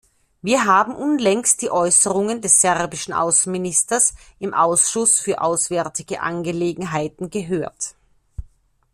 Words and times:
Wir 0.41 0.65
haben 0.65 0.95
unlängst 0.95 1.61
die 1.61 1.69
Äußerungen 1.69 2.41
des 2.41 2.59
serbischen 2.59 3.13
Außenministers 3.13 4.15
im 4.39 4.51
Ausschuss 4.55 5.19
für 5.19 5.43
auswärtige 5.43 6.21
Angelegenheiten 6.21 7.29
gehört. 7.29 7.93